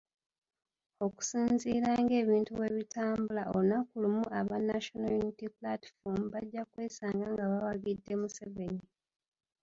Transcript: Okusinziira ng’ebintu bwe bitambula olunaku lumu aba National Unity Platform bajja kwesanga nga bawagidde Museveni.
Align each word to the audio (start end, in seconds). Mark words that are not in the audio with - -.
Okusinziira 1.05 1.89
ng’ebintu 2.03 2.51
bwe 2.55 2.69
bitambula 2.77 3.43
olunaku 3.53 3.93
lumu 4.03 4.25
aba 4.39 4.57
National 4.69 5.11
Unity 5.21 5.47
Platform 5.57 6.21
bajja 6.33 6.63
kwesanga 6.71 7.25
nga 7.33 7.45
bawagidde 7.51 8.13
Museveni. 8.21 8.83